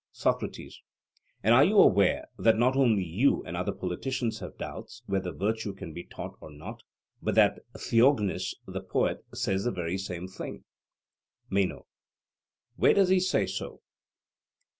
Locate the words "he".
13.09-13.19